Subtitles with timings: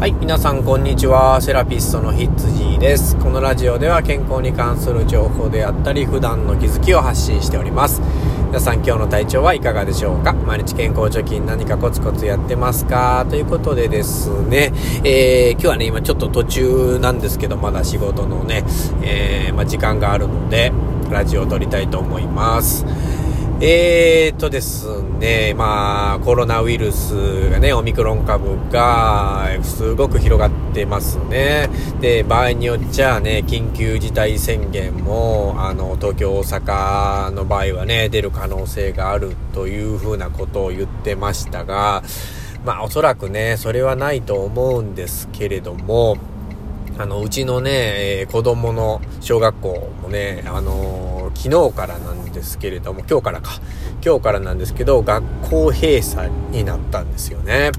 [0.00, 1.40] はい、皆さんこんにちは。
[1.40, 3.16] セラピストのヒッツジーです。
[3.16, 8.02] このラジオでは健康に関する情報であったり、普段の気づきを発信しております。
[8.48, 10.34] 皆さん今日の体調はいかがでしょうか？
[10.34, 13.24] 毎日健康貯金何かコツコツやってますか？
[13.30, 14.72] ということでですね、
[15.04, 18.64] えー、今日はね、今ちょっと途中なんですけど、まだ仕事のね、
[19.00, 20.72] えー、まあ、時間があるので、
[21.10, 22.84] ラジオを撮りたいと思います。
[23.60, 31.70] えーとですね、まあ、コロナウイルスがね、オミクロン株がすごく広がってますね。
[31.98, 42.02] で、場合によっちゃね、緊急事態宣言も、あの、東京、大阪の場合はね、出る可能性があるというふうなことを言ってましたが、
[42.66, 46.18] まあ、おそらくね、それはないと思うんですけれども、
[46.98, 53.60] あの、うちのね、えー、子供の小学校もね、あのー、昨日からなんですけれども、今日からか。
[54.04, 57.70] 今日からなんですけど、学校閉鎖になったんですよね。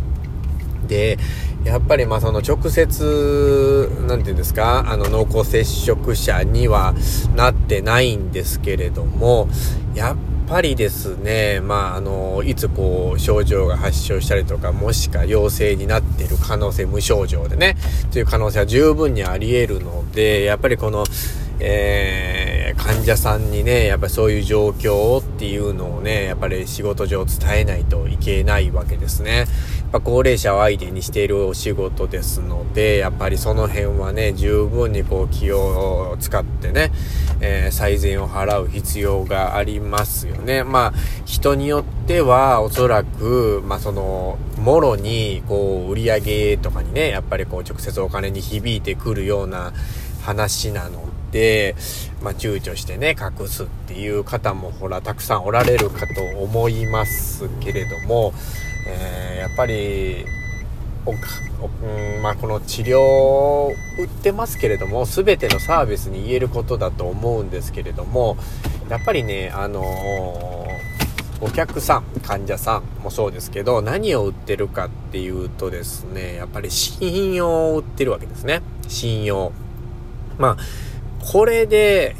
[0.88, 1.18] で、
[1.63, 6.93] やっぱりまあその直接、なんていうんですか、あの濃厚接触者には
[7.35, 9.49] なってないんですけれども、
[9.96, 10.15] やっ
[10.48, 17.76] ぱりですね、まあ、あの、いつこう、症状が発症したりとか、もしか陽性になってる可能性、無症状でね、
[18.12, 21.05] という可能性は十分にあり得るので、やっぱりこの、
[21.60, 22.45] えー、
[22.77, 29.37] 患者さんにね、やっぱそういう状況っていうのをね、やっぱり仕事上伝えないといけないわけですね。
[29.37, 29.48] やっ
[29.91, 36.91] ぱ高齢者を相手にしているお仕事ですので、やっぱりその辺はね、十分にこう気を使ってね、
[37.41, 40.63] えー、最善を払う必要がありますよね。
[40.63, 40.93] まあ、
[41.26, 49.73] 人によってはおそらく、まあその、もろに、こう、売り上げとかにね、やっぱりこう、直接お金に響いてくるような
[50.23, 51.05] 話なの
[51.36, 51.76] で、
[52.22, 58.34] まあ、躊躇してね、隠すっていう方もほら、たくさんおられるかと思いますけれども、
[58.88, 60.26] えー、やっぱり、
[61.05, 68.38] おうんまあ、この治療を売ってますけれども全てのサービスに言えることだと思うんですけれども
[68.90, 78.64] やっぱりねあのー、お客さん患者さんもそうですけど何を売ってるかっていうとですねやっぱり信用を売ってるわけですね。
[78.88, 79.52] 信用。
[80.40, 80.58] まあ
[81.31, 82.16] これで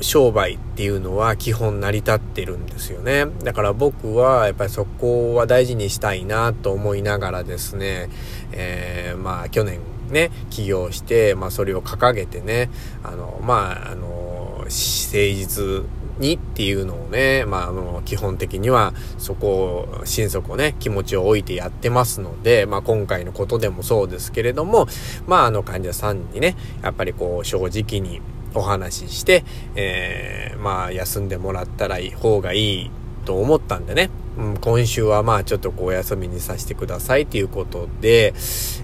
[0.00, 3.26] 商売っていうのは基本成り立ってるんですよね。
[3.44, 8.08] だから僕はやっぱりそこは大事にしたいなと思いながらですね、
[8.52, 9.80] えー、まあ去年
[10.10, 12.70] ね、起業して、まあそれを掲げてね、
[13.02, 15.84] あの、まあ、あの、誠実
[16.18, 24.86] にっていうのをね、まあ、あの、基本的にはそこを、心底ね、気持ちを置いてやってますので、まあ今回のことでもそうですけれども、
[25.26, 28.20] まああの患者さんにね、やっぱりこう正直に、
[28.56, 29.44] お話しして、
[29.74, 32.90] えー、まあ休んでもらったらいい方がいい
[33.24, 38.34] と思ったんでね、うん、今週はまあちょっとお休みにさせてくださいっていうことで、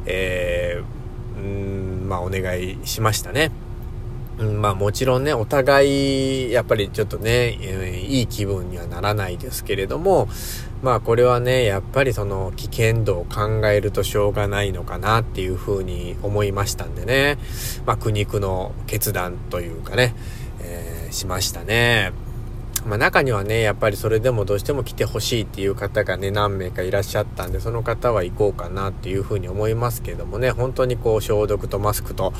[0.06, 3.50] えー、うん、まあお願いしましたね。
[4.38, 7.58] うん、まあもちろんね、お互い、やっぱりちょっとね、
[8.04, 10.28] いい気分にはならないですけれども、
[10.82, 17.38] まあこれはね、やっぱりその危険度を考えるとしょうがないのかなっていうふうに思いましたんでね、
[17.86, 20.14] まあ苦肉の決断というかね、
[20.60, 22.12] えー、しましたね。
[22.86, 32.32] まあ中にはね、やっぱりそれでもどうしても来てほしいっていう方がね、何名かいらっしゃったんで、その方は行こうかなっていうふうに思いますけどもね、本当にこう消毒とマスクと、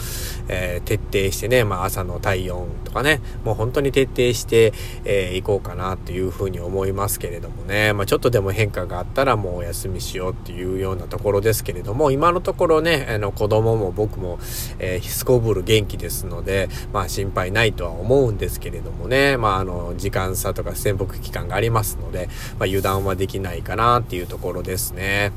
[0.49, 4.73] えー、徹底してね、まあ朝の体温とかね、もう本当に徹底して、
[5.05, 14.41] えー、行こうかなっていうふうに思いますけれどもね、まあちょっとでも変化があったらもうお休みしようっていうようなところですけれども、今のところね、あの子供も僕も、
[14.81, 22.29] えー、すこぶる元気ですので、まあ心配ないとは思うんですけれどもね、まああの、時間差とか潜伏期間がありますので、
[22.59, 25.33] まあ、油断はできないかなっていうところですね。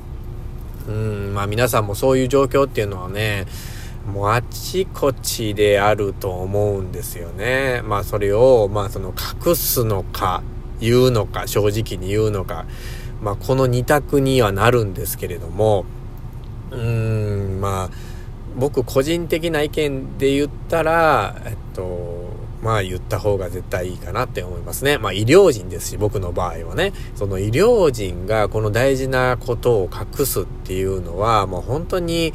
[0.87, 3.45] うん、まあ皆さんもそういう状況っていうのはね、
[4.11, 7.81] もうあちこちであると思うんですよね。
[7.83, 9.13] まあそれを、まあその
[9.45, 10.43] 隠すのか、
[10.79, 12.65] 言うのか、正直に言うのか、
[13.21, 15.85] まあこの二択にはなるんですけれども、
[16.71, 17.89] うーん、まあ、
[18.55, 22.24] 僕個人的な意見で言ったら、えっと、
[22.65, 24.97] まあ言った方が絶対いいかなって思いますね。
[24.97, 32.33] まあ医療人ですし、僕の場合はね、その医療人がこの大事なことを隠すっていうのは、もう本当に、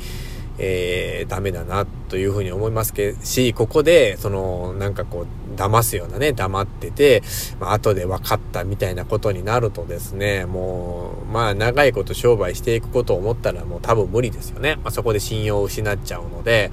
[0.59, 7.23] えー、ダメだなというふうに思いますけ、し、ここで、その、なんかこう、騙すようなね、黙ってて、
[7.59, 14.76] まあ、後で分かったみたいなことになるとですね、もう、まあ、長いこと商売していくことを思ったらもう多分無理ですよね。
[14.76, 16.71] まあ、そこで信用を失っちゃうので、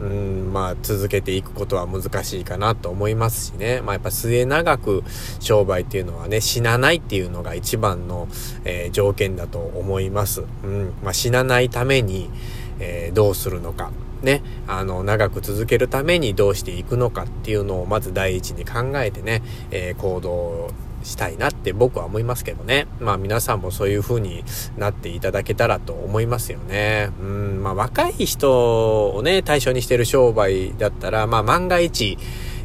[0.00, 3.80] うん、まあ続けていくことは難しいかなと思いますしね。
[3.82, 5.02] まあやっぱ末長く
[5.40, 8.28] 商売っていうのはね、死なないっていうのが一番の、
[8.64, 10.44] えー、条件だと思います。
[10.62, 12.30] うん、まあ死なないために、
[12.78, 13.90] えー、どうするのか、
[14.22, 20.70] ね、あの、長く続けるためにどうしていくのかっていうのをまず第一に考えてね、えー、行動
[21.08, 22.86] したいなって僕は思いますけどね。
[23.00, 24.44] まあ皆さんもそういう風に
[24.76, 27.10] なっていただけたらと思いますよね。
[27.20, 32.18] うん、まあ若い人をね、対象にしてる商売だったら、まあ万が一、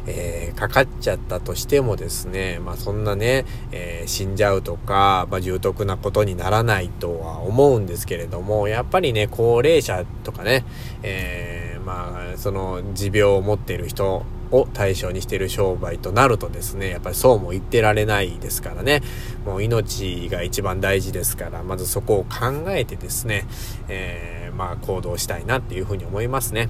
[0.06, 10.64] えー、かかっちゃったとしてもですね、まあそんなね、えー、死んじゃうとか、まあ重篤なことにならないとは思うんですけれども、やっぱりね、高齢者とかね、
[11.02, 19.02] えー、まあその持病を持っている人を対象にしている商売となるとですね、やっぱりそうも言ってられないですからね、
[19.44, 23.46] もう命が一番大事ですから、まずそこを考えてですね、
[23.88, 26.68] えー、まあ行動したいなっていうふうに思いますね。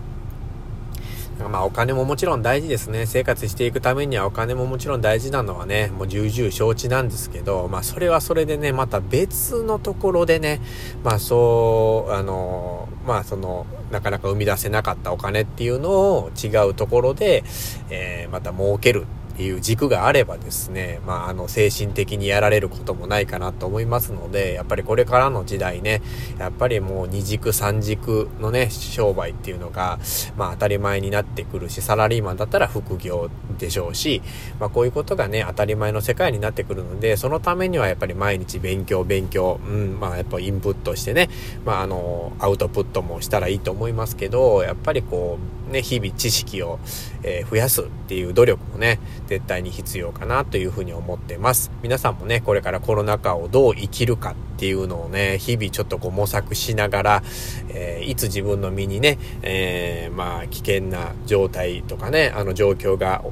[1.50, 3.06] まあお金ももちろん大事ですね。
[3.06, 10.60] 生活していくためにはお金ももちろん大事なのはね、もう重々承知なんですけど、まあそれはそれでね、また別のところでね、
[11.02, 17.44] まあそう、あの、まあその、なかなか生み出せなかったお金っていうのを違うところで、
[17.90, 19.06] えー、また儲ける。
[19.34, 26.02] っていう軸があればですね、まあ、あの、精神的にやられることもないかなと思いますので、やっぱりこれからの時代ね、
[26.38, 29.98] やっぱりもう二軸三軸のね、商売っていうのが、
[30.36, 33.28] まあ、当たり前になってくるし、サラリーマンだったら副業
[33.58, 34.22] でしょうし、
[34.60, 41.28] まあ、こういうことがね、当たり前の世界になってくるので、そのためにはやっぱり毎日勉強、勉強、うん、まあ、やっぱインプットしてね、
[41.64, 46.78] まあ、あの、アウトプットもしたらいいと思いますけど、やっぱりこう、ね、日々知識を、
[47.22, 51.70] えー、増やすっていう努力もね、絶対に必要かなというふうに思ってます。
[51.82, 57.22] 皆さんもね、これからコロナ禍をどう生きるかっていうのをね、日々ちょっとこう模索しながら、
[57.68, 63.22] えー、いつ自分の身にね、えー、まあ危険な状態とかね、あの状況が、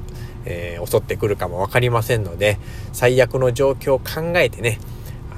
[0.45, 2.59] え、襲ってくるかもわかりませんので、
[2.91, 4.79] 最悪の状況を考えてね、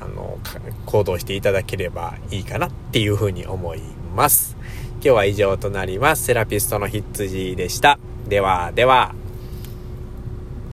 [0.01, 0.39] あの、
[0.87, 3.81] 行動していただければいいかなっていうふうに思い
[4.15, 4.57] ます。
[5.05, 6.23] 今日は以上となります。
[6.23, 7.99] セラピストのひつじでした。
[8.27, 9.13] では、では。